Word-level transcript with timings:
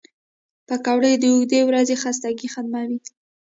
پکورې 0.67 1.13
د 1.21 1.23
اوږدې 1.33 1.61
ورځې 1.65 1.95
خستګي 2.01 2.47
ختموي 2.53 2.97